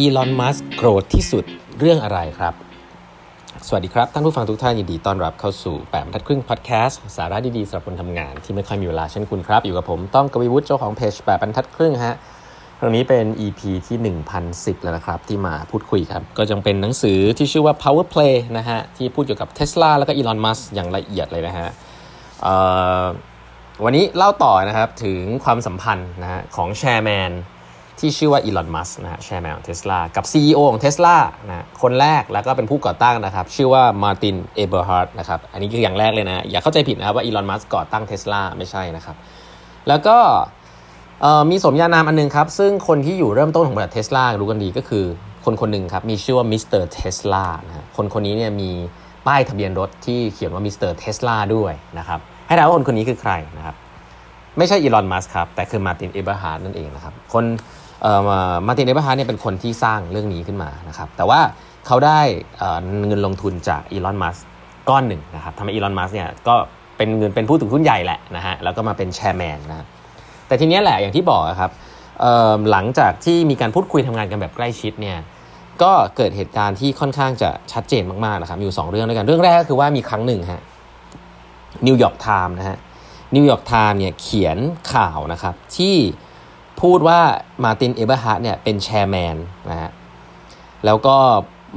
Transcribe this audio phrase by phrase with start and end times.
[0.00, 1.44] อีลอนมัสโกรธที่สุด
[1.78, 2.54] เรื่องอะไรครับ
[3.66, 12.16] สวัสดีครับ ท่านผู้ฟังทุกท่านยินดีต้อนรับเข้าสู่แปดบรรทัดครึ่งพอดแคสต์สาระดีๆสำหรับคนทำงานที่ไม่ค่อยมีเวลาเช่นคุณครับ อยู่กับผมต้องกวีวุฒิเจ้าของเพจแปดบรรทัดครึ่งฮะ
[12.78, 13.96] ครั้งนี้เป็น EP ที่
[14.42, 21.68] 1010 แล้วนะครับ ที่มาพูดคุยครับ ก็จะเป็นหนังสือที่ชื่อว่า Power Play นะฮะ ที่พูดเกี่ยวกับ Tesla แล้วก็อีลอนมัสอย่างละเอียดเลยนะฮะ
[23.84, 27.32] วันนี้เล่าต่อนะครับถึงความสัมพันธ์นะฮะของแชร์แมน
[28.00, 31.16] ที่ชื่อว่าอีลอน มัสนะฮะ chairman ของเทสลากับ CEO ของเทสลา
[31.48, 39.16] นะคนแรกแล้วก็เป็นผู้ก่อตั้งนะครับ ชื่อว่ามาร์ติน เอเบอร์ฮาร์ดนะครับ อันนี้คืออย่างแรกเลยนะ อย่าเข้าใจผิดนะครับว่าอีลอน มัสก่อตั้งเทสลาไม่ใช่นะครับ
[39.88, 40.16] แล้วก็
[41.50, 45.04] มีสมญานามอันนึงครับ ซึ่งคนที่อยู่เริ่มต้นของบริษัทเทสลารู้กันดีก็คือ
[45.44, 48.70] คนคนหนึ่งครับ มีชื่อว่ามิสเตอร์เทสลานะคนคนนี้เนี่ยมี
[49.26, 53.76] ป้ายทะเบียนรถที่เขียนว่ามิสเตอร์เทสลาด้วยนะครับให้ถามว่าคนคนนี้คือใครนะครับ
[54.58, 57.44] ไม่ใช่อีลอน มัสครับ แต่คือมาร์ติน เอเบอร์ฮาร์ดนั่นเองนะครับ คน
[58.66, 61.40] มาร์ตินเอเบอร์ฮาร์เนี่ยเป็นคนที่สร้างเรื่องนี้ขึ้นมานะครับแต่ว่า
[61.86, 62.20] เขาได้
[63.06, 64.36] เงินลงทุนจากอีลอนมัส
[64.88, 66.54] ก้อนหนึ่งนะครับทำให้อีลอนมัสเนี่ยก็
[66.96, 69.86] เป็นเงินเป็นผู้ถือหุ้นใหญ่แหละนะฮะแล้วก็มาเป็น chairman นะ
[70.46, 71.70] แต่ทีนี้แหละอย่างที่บอกครับ
[72.70, 75.18] หลังจากที่มีการพูดคุยทำงานกันแบบใกล้ชิดเนี่ย
[75.82, 80.62] ก็เกิดเหตุการณ์ที่ค่อนข้างจะชัดเจนมากๆนะครับอยู่ 2 เรื่องด้วยกันเรื่องแรกก็คือว่ามีครั้งหนึ่งฮะ
[81.86, 82.78] นิวยอร์กไทม์นะฮะ
[83.34, 84.58] นิวยอร์กไทม์เนี่ยเขียน
[84.92, 85.96] ข่าวนะครับที่
[86.82, 87.20] พูดว่า
[87.64, 89.36] มาตินเอเบอร์ฮาร์ดเนี่ยเป็น chairman
[89.70, 89.90] นะฮะ
[90.84, 91.16] แล้วก็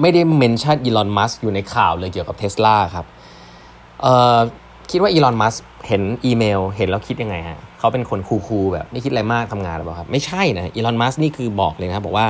[0.02, 3.06] ไม่ได้ mention อีลอนมัสอยู่ในข่าวเลยเกี่ยวกับเทสลาครับ
[4.02, 4.38] เอ่อ
[4.92, 5.56] คิดว่าอีลอนมัส
[5.88, 12.28] เห็นอีเมล เห็นแล้วคิดยังไงฮะเขาเป็นคน cool ๆแบบไม่คิดอะไรมากทำงานหรือเปล่าครับ ไม่ใช่นะอีลอนมัสนี่คือบอกเลยนะครับบอกว่า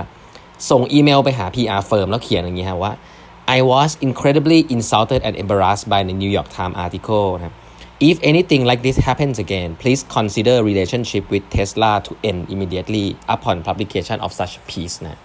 [0.69, 2.94] ส่งอีเมลไปหา PR firm แล้วเขียนอย่างนี้ฮะว่า
[3.57, 7.55] I was incredibly insulted and embarrassed by the New York Times article นะ
[7.99, 13.63] If anything like this happens again, please consider relationship with Tesla to end immediately upon
[13.63, 15.19] publication of such piece นะ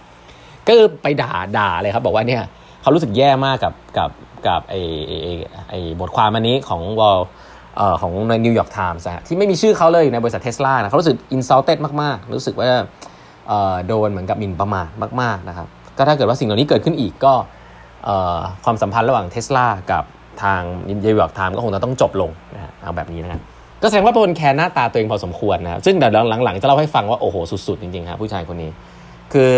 [0.67, 2.43] ก็คือไปด่าด่าเลยครับ บอกว่าเนี่ย
[2.81, 4.09] เขารู้สึกแย่มากกับกับ
[4.47, 4.75] กับไอ
[5.07, 5.29] ไอ
[5.69, 7.19] ไอบทความอันนี้ของวอล
[7.77, 12.69] เอ่อของในนิวยอร์กไทมส์ที่ไม่มีชื่อเขาเลยในบริษัทเทสลานะเขารู้สึก insulted มาก ๆ รู้สึกว่า
[13.47, 14.89] เอ่อโดนเหมือนกับหมิ่นประมาท
[15.21, 15.67] มาก ๆ นะครับ
[15.97, 17.33] ก็ถ้าเกิดว่าสิ่งเหล่านี้เกิดขึ้นอีกก็
[18.05, 20.03] เอ่อความสัมพันธ์ระหว่างเทสลากับ
[20.43, 23.41] ทางนิวยอร์กไทม์ก็คงจะต้องจบลงนะฮะเอาแบบนี้นะครับ
[23.81, 26.11] ก็แสดงว่าเป็นแคร์หน้าตาตัวเองพอสมควรนะซึ่งเดี๋ยว
[26.43, 27.35] หลังๆจะเล่าให้ฟังว่าโอ้โห
[27.67, 28.71] สุดๆจริงๆครับผู้ชายคนนี้
[29.33, 29.51] คือ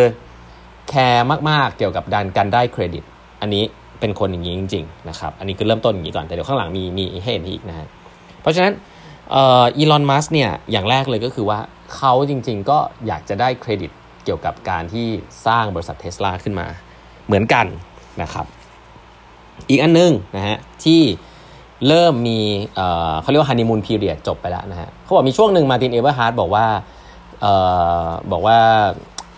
[0.90, 3.04] แคร์มากๆเกี่ยวกับการการได้เครดิต
[3.42, 3.64] อันนี้
[4.00, 7.88] เป็นคนอย่างนี้จริงๆนะครับอันนี้คือเริ่มต้นอย่างนี้ก่อนแต่เดี๋ยวข้างหลังมีมีให้เห็นอีกนะฮะ
[8.42, 8.74] เพราะฉะนั้น
[9.36, 11.60] อีลอนมัสเนี่ยอย่างแรกเลยก็คือว่า
[11.96, 12.78] เขาจริงๆก็
[13.08, 13.92] อยากจะได้เครดิต
[14.26, 15.08] เกี่ยวกับการที่
[15.48, 16.68] สร้างบริษัทเทสลาขึ้นมา
[17.26, 17.66] เหมือนกัน
[18.22, 18.46] นะครับ
[19.70, 21.02] อีกอันนึงนะฮะที่
[21.88, 22.40] เริ่มมี
[23.22, 26.66] เขาเรียกว่า honeymoon period จบไปแล้วนะฮะเขาบอกมีช่วงหนึ่งมาตินเอเวอร์ฮาร์ดบอกว่า
[28.32, 28.58] บอกว่า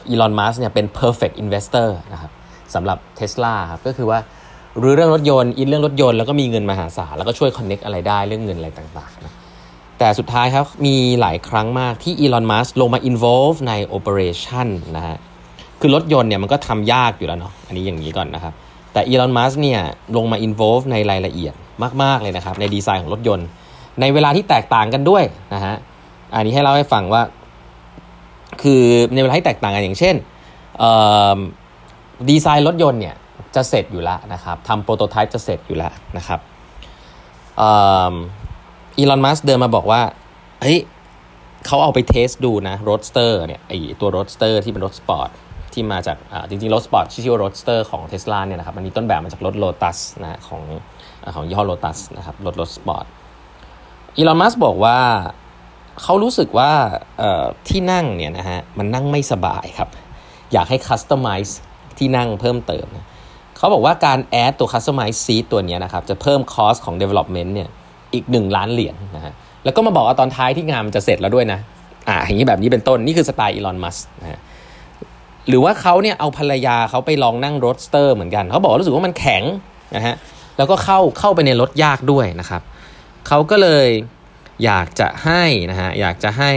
[0.10, 2.32] อีลอนมัสเนี่ยเป็น perfect investor นะครับ
[2.74, 4.20] สำหรับเทสลาครับก็คือว่า
[4.82, 9.34] รู้เรื่องรถยนต์อินเรื่องรถยนต์แล้วก็มีเงินมหาศาลแล้วก็ช่วย connect อะไรได้เรื่องเงินอะไรต่างๆนะ
[10.00, 14.68] แต่สุดท้ายครับมีหลายครั้งมากที่อีลอนมัสลงมา involve ใน operation
[14.98, 15.18] นะฮะ
[15.80, 18.54] คือรถยนต์เนี่ยมันก็ทำยากอยู่แล้วเนาะอันนี้อย่างนี้ก่อนนะครับ
[18.94, 19.80] แต่อีลอนมัสเนี่ย
[20.16, 21.54] ลงมา involve ในรายละเอียด
[22.04, 23.48] มาก ๆ เลยนะครับ ในดีไซน์ของรถยนต์
[24.02, 25.24] ในเวลาที่แตกต่างกันด้วย
[25.54, 25.76] นะฮะ
[26.34, 27.22] อันนี้ให้เล่าให้ฟังว่า
[28.62, 28.84] คือ
[29.14, 30.16] ในเวลาที่แตกต่างกันอย่างเช่น
[32.30, 33.16] ดีไซน์รถยนต์เนี่ย
[33.56, 36.40] จะเสร็จอยู่แล้วนะครับทำโปรโตไทป์จะเสร็จอยู่แล้วนะครับ
[38.98, 40.02] อีลอนมัสเดินมาบอกว่า
[40.62, 40.80] เฮ้ย
[41.66, 45.30] เขาเอาไป test ดูนะ Roadster เนี่ยไอตัว Roadster ที่เป็นรถสปอร์ต
[45.74, 46.18] ที่มาจาก
[46.50, 50.64] จริงๆรถสปอร์ตชื่อว่า Roadster ของเทสลาเนี่ยนะครับมันมีต้นแบบมาจากรถโลตัสนะของ
[51.36, 53.06] ของยี่ห้อโลตัสนะครับรถรถสปอร์ต
[54.18, 54.98] อีลอนมัสบอกว่า
[56.02, 56.72] เขารู้สึกว่า
[57.70, 59.90] ที่นั่งเนี่ยนะฮะมันนั่งไม่สบายครับ
[60.54, 61.60] อยากให้ customize
[61.98, 63.06] ที่นั่งเพิ่มเติมนะ
[63.58, 67.70] เขาบอกว่าการ add ตัว customize seat ตัวนี้นะครับจะเพิ่ม cost ของ development เนี่ย
[68.14, 71.60] อีก 1 ล้านเหรียญนะฮะแล้วก็มาบอกว่าตอนท้ายที่งานมันจะเสร็จแล้วด้วยนะ
[72.10, 74.40] อ่าอย่างนี้แบบนี้เป็นต้นนี่คือสไตล์อีลอนมัสนะฮะ
[75.48, 79.44] หรือว่าเขาเนี่ยเอาภรรยาเขาไปลองนั่ง Roadster เหมือนกัน เขาบอกรู้สึกว่ามันแข็ง
[79.96, 80.16] นะฮะ
[80.58, 82.62] แล้วก็เข้าเข้าไปในรถยากด้วยนะครับ
[83.28, 83.88] เขาก็เลย
[84.66, 86.52] อยากจะให้นะฮะอยากจะให้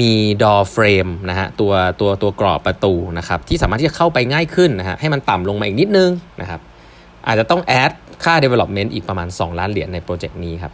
[0.00, 6.10] มี door frame นะฮะตัวตัวตัวกรอบประตูนะครับที่สามารถที่จะเข้าไปง่ายขึ้นนะฮะให้มันต่ำลงมาอีกนิดนึง
[6.40, 6.60] นะครับ
[7.26, 7.92] อาจจะต้อง add
[8.24, 10.72] ค่า development อีกประมาณ 2 ล้านเหรียญในโปรเจกต์นี้ครับ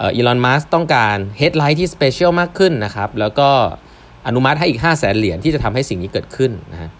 [0.00, 3.50] อีลอนมัสต้องการ headlight ที่ special มากขึ้นนะครับแล้วก็
[4.26, 6.90] อนุมัติให้อีก 5 0 0แสนเหรียญที่จะทำให้สิ่งนี้เกิดขึ้นนะฮะ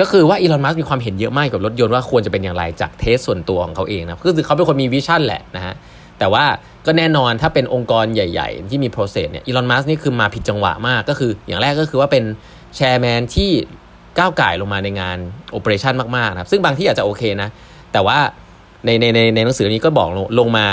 [0.00, 5.74] ก็คือว่าอีลอนมัสมีความเห็นเยอะมากกับรถยนต์ว่าควรจะเป็นอย่างไรจาก taste ส่วนตัวของเขาเองนะคือเขาเป็นคนมี vision แหละนะฮะ
[6.18, 6.44] แต่ว่า
[6.86, 12.24] ก็แน่นอนถ้าเป็นองค์กรใหญ่ ๆ ที่มี process เนี่ยอีลอนมัสนี่คือมาผิดจังหวะมากก็คือ อย่างแรกก็คือว่าเป็น
[12.76, 13.50] chairman ที่
[14.18, 15.18] ก้าวก่ายลงมาในงาน
[15.52, 17.48] operation มากๆนะครับซึ่งบางที่อาจจะโอเคนะ
[17.92, 18.18] แต่ว่า
[18.84, 20.66] ในในในในหนังสือนี้ก็บอกลงลงมา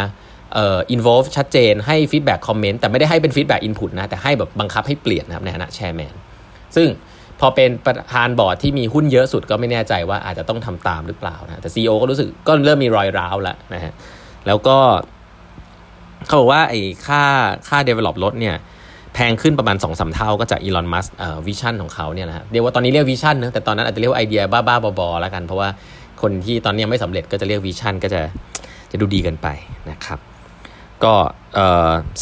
[0.53, 6.13] เอ่อ involve ชัดเจนให้ feedback comment แต่ไม่ได้ให้เป็น feedback input นะ แต่ให้แบบบังคับให้เปลี่ยนนะครับในฐานะ chairman
[6.75, 6.87] ซึ่ง
[7.39, 13.93] พอเป็นประธานบอร์ดที่มีหุ้นเยอะสุดก็ไม่แน่ใจว่าอาจจะต้องทำตามหรือเปล่านะแต่ CEO ก็รู้สึกก็เริ่มมีรอยร้าวแล้วนะฮะ
[14.47, 14.77] แล้วก็
[16.25, 17.23] เขาบอกว่าไอ้ค่า
[17.67, 18.55] ค่า develop รถเนี่ย
[19.13, 25.69] แพงขึ้นประมาณ2อสเท่าก็จากอีลอนมัสเอ่อ vision ของเขาเนี่ยนะฮะเรียกว่าตอนนี้เรียก vision นะแต่ตอนนั้นอาจจะเรียกว่าไอเดียบ้าๆบอๆแล้วกัน เพราะว่า
[26.21, 28.21] คนที่ตอนนี้ยังไม่สำเร็จก็จะเรียก vision ก็จะ
[28.91, 29.47] จะดูดีกันไป
[29.89, 30.19] นะครับ
[31.05, 31.13] ก็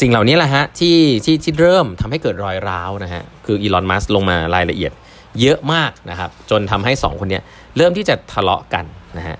[0.00, 4.92] สิ่งเหล่านี้แหละฮะที่ที่ที่เริ่มทำให้เกิดรอยร้าวนะฮะคืออีลอนมัสลงมารายละเอียด
[5.40, 7.40] เยอะมากนะครับ จนทำให้ 2 คนนี้
[7.76, 8.84] เริ่มที่จะทะเลาะกัน
[9.18, 9.36] นะฮะ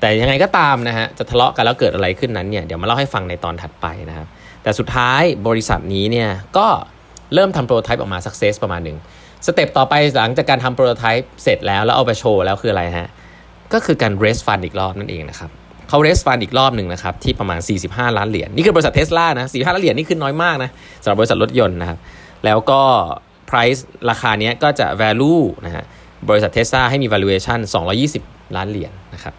[0.00, 4.26] แต่ยังไงก็ตามนะฮะจะทะเลาะกันแล้วเกิดอะไรขึ้นนั้นเนี่ยเดี๋ยวมาเล่าให้ฟังในตอนถัดไปนะครับ
[4.62, 6.66] แต่สุดท้ายบริษัทนี้เนี่ยก็
[7.34, 8.98] เริ่มทำ prototype ออกมา success ประมาณหนึ่ง
[9.46, 13.08] step ต่อไปหลังจากการทำ prototype เสร็จแล้วแล้วเอาไปโชว์แล้วคืออะไรฮะ
[13.72, 15.50] ก็คือการ raise fund อีกรอบนั่นเองนะครับ
[15.88, 20.70] เขา raise fund อีกรอบหนึ่งนะครับที่ประมาณ 45 ล้านเหรียญนี่คือบริษัทเทสลานะ45ล้านเหรียญนี่คือน้อยมากนะ
[21.02, 21.98] สำหรับบริษัทรถยนต์นะครับ
[22.44, 22.80] แล้วก็
[23.50, 25.84] price ราคานี้ก็จะ value นะฮะ
[26.28, 27.58] บริษัทเทสลาให้มี valuation
[28.08, 29.34] 220 ล้านเหรียญนะครับ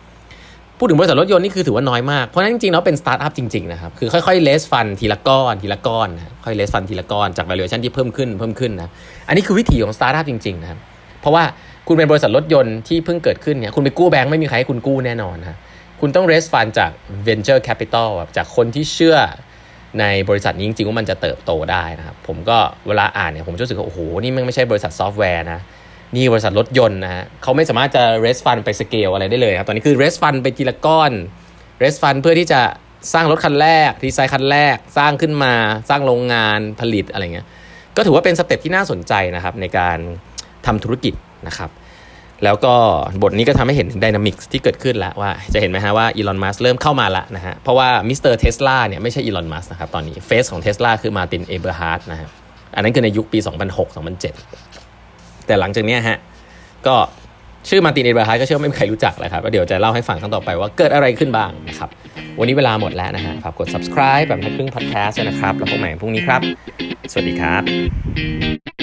[0.79, 8.89] พูดถึงบริษัทรถยนต์นี่คือถือว่าน้อยมาก เพราะนั้นจริงๆแล้วเป็นสตาร์ทอัพจริงๆนะครับคือค่อยๆ raise fund ทีละก้อนทีละก้อนนะค่อย raise fund ทีละก้อนจาก valuation ที่เพิ่มขึ้นเพิ่มขึ้นนะ
[9.27, 10.79] อันนี้คือวิธีของสตาร์ทอัพจริงๆนะครับ
[11.21, 11.43] เพราะว่า
[11.87, 15.57] คุณเป็นบริษัทรถยนต์ที่เพิ่งเกิดขึ้นเนี่ยคุณไปกู้แบงค์ไม่มีใครให้คุณกู้แน่นอนนะ
[15.99, 16.91] คุณต้อง raise fund จาก
[17.27, 19.17] venture capital จากคนที่เชื่อ
[19.99, 22.57] ในบริษัทนี้จริงๆว่ามันจะเติบโตได้นะครับผมก็
[22.87, 25.59] เวลาอ่านเนี่ยผมรู้สึกว่าโอ้โหนี่มันไม่ใช่บริษัทซอฟต์แวร์นะ
[26.15, 31.11] นี่บริษัทรถยนต์นะฮะเขาไม่สามารถจะ raise fund ไปสเกลอะไรได้เลยครับตอนนี้คือ raise fund ไปทีละก้อน
[31.81, 32.61] raise fund เพื่อที่จะ
[33.13, 35.53] สร้างรถคันแรกดีไซน์คันแรก สร้างขึ้นมา
[35.89, 37.47] สร้างโรงงานผลิตอะไรเงี้ย
[37.95, 39.97] ก็ถือว่าเป็น step ที่น่าสนใจนะครับในการ
[40.65, 41.13] ทำธุรกิจ
[41.47, 41.69] นะครับ
[42.43, 42.73] แล้วก็
[43.21, 52.29] บทนี้ก็ทำให้เห็นถึง dynamic ที่เกิดขึ้นแล้วว่าจะเห็นไหมฮะว่าอีลอนมัสเริ่มเข้ามาแล้วนะฮะเพราะว่ามิสเตอร์เทสลาเนี่ยไม่ใช่อีลอนมัสนะครับตอนนี้ face ของเทสลาคือมาตินเอเบอร์ฮาร์ดนะฮะ
[52.75, 53.39] อันนั้นคือในยุคปี
[54.63, 56.17] 2006-2007 แต่หลังจากนี้ฮะ
[56.87, 56.95] ก็
[57.69, 61.89] ชื่อมาตินเอเบอร์ฮาร์ดก็เชื่อไม่มีใครรู้จักแล้วครับก็เดี๋ยวจะเล่าให้ฟังครั้งต่อไปว่าเกิดอะไรขึ้นบ้างนะครับ
[62.39, 66.41] วันนี้เวลาหมดแล้วนะฮะฝากกด subscribe แบบนักครึ่ง podcast นะครับแล้วพบกันใหม่พรุ่งนี้ครับ
[67.11, 68.74] สวัสดีครับ